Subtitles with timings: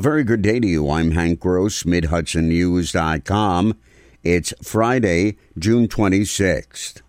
[0.00, 0.90] A very good day to you.
[0.90, 3.76] I'm Hank Gross, MidHudsonNews.com.
[4.22, 7.02] It's Friday, June 26th.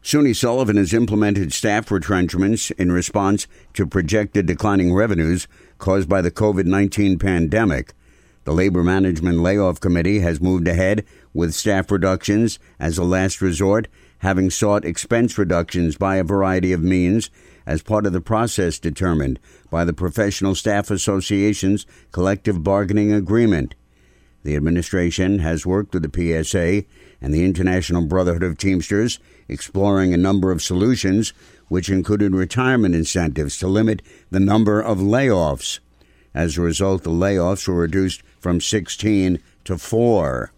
[0.00, 5.48] SUNY Sullivan has implemented staff retrenchments in response to projected declining revenues
[5.78, 7.94] caused by the COVID 19 pandemic.
[8.44, 11.04] The Labor Management Layoff Committee has moved ahead
[11.34, 13.88] with staff reductions as a last resort,
[14.18, 17.30] having sought expense reductions by a variety of means
[17.66, 19.40] as part of the process determined
[19.70, 23.74] by the Professional Staff Association's collective bargaining agreement.
[24.44, 26.84] The administration has worked with the PSA
[27.20, 31.32] and the International Brotherhood of Teamsters, exploring a number of solutions,
[31.68, 35.80] which included retirement incentives to limit the number of layoffs.
[36.32, 40.52] As a result, the layoffs were reduced from 16 to 4.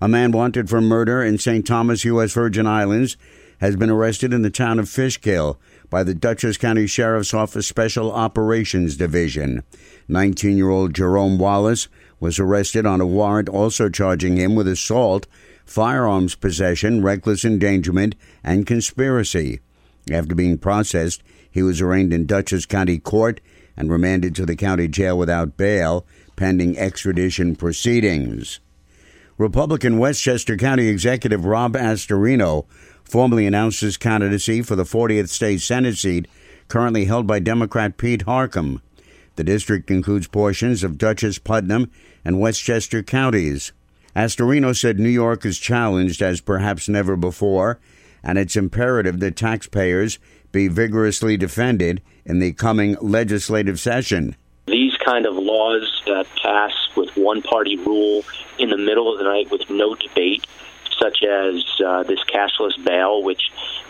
[0.00, 1.66] A man wanted for murder in St.
[1.66, 2.32] Thomas, U.S.
[2.32, 3.16] Virgin Islands,
[3.60, 5.58] has been arrested in the town of Fishkill
[5.90, 9.64] by the Dutchess County Sheriff's Office Special Operations Division.
[10.06, 11.88] 19 year old Jerome Wallace
[12.20, 15.26] was arrested on a warrant also charging him with assault,
[15.64, 19.58] firearms possession, reckless endangerment, and conspiracy.
[20.12, 23.40] After being processed, he was arraigned in Dutchess County Court
[23.76, 28.60] and remanded to the county jail without bail pending extradition proceedings.
[29.38, 32.66] Republican Westchester County Executive Rob Astorino
[33.04, 36.26] formally announced his candidacy for the 40th state Senate seat
[36.66, 38.80] currently held by Democrat Pete Harckham.
[39.36, 41.88] The district includes portions of Dutchess, Putnam,
[42.24, 43.72] and Westchester counties.
[44.16, 47.78] Astorino said New York is challenged as perhaps never before,
[48.24, 50.18] and it's imperative that taxpayers
[50.50, 54.34] be vigorously defended in the coming legislative session.
[55.08, 58.24] Kind of laws that pass with one party rule
[58.58, 60.46] in the middle of the night with no debate
[61.00, 63.40] such as uh, this cashless bail, which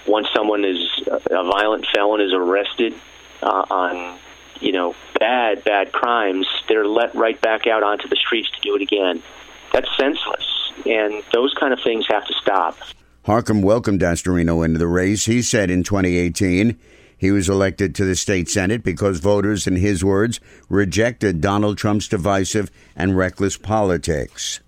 [0.06, 2.94] once someone is a violent felon is arrested
[3.42, 4.16] uh, on
[4.60, 8.76] you know bad bad crimes, they're let right back out onto the streets to do
[8.76, 9.20] it again.
[9.72, 10.46] That's senseless,
[10.86, 12.78] and those kind of things have to stop.
[13.26, 15.26] Harckham welcomed Astorino into the race.
[15.26, 16.78] He said in 2018
[17.18, 22.06] he was elected to the state senate because voters, in his words, rejected Donald Trump's
[22.06, 24.60] divisive and reckless politics.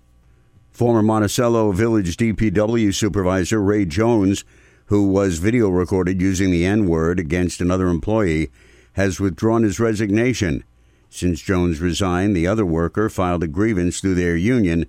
[0.69, 4.43] Former Monticello Village DPW supervisor Ray Jones,
[4.87, 8.49] who was video recorded using the N word against another employee,
[8.93, 10.65] has withdrawn his resignation.
[11.09, 14.87] Since Jones resigned, the other worker filed a grievance through their union.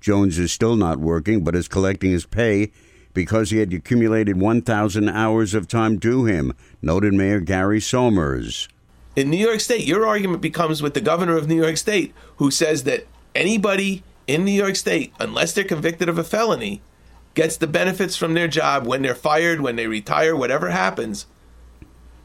[0.00, 2.70] Jones is still not working, but is collecting his pay
[3.12, 8.68] because he had accumulated 1,000 hours of time due him, noted Mayor Gary Somers.
[9.16, 12.50] In New York State, your argument becomes with the governor of New York State, who
[12.50, 16.80] says that anybody in New York State, unless they're convicted of a felony,
[17.34, 21.26] gets the benefits from their job when they're fired, when they retire, whatever happens.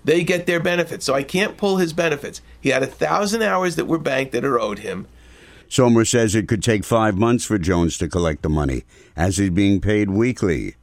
[0.03, 1.06] They get their benefits.
[1.06, 2.41] So I can't pull his benefits.
[2.62, 5.07] He had a thousand hours that were banked that are owed him.
[5.67, 8.83] Somers says it could take five months for Jones to collect the money,
[9.15, 10.75] as he's being paid weekly.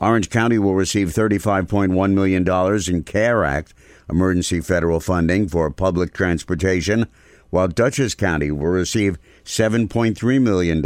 [0.00, 2.46] Orange County will receive $35.1 million
[2.88, 3.74] in CARE Act
[4.08, 7.06] emergency federal funding for public transportation
[7.50, 10.82] while Dutchess County will receive $7.3 million,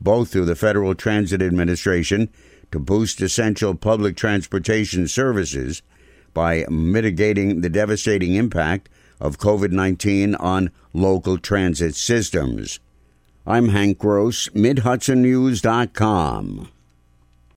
[0.00, 2.28] both through the Federal Transit Administration,
[2.70, 5.82] to boost essential public transportation services
[6.34, 8.88] by mitigating the devastating impact
[9.20, 12.80] of COVID 19 on local transit systems.
[13.46, 16.68] I'm Hank Gross, MidHudsonNews.com.